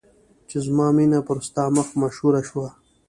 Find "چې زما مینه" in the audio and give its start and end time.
0.49-1.19